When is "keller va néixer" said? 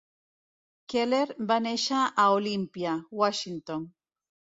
0.93-1.99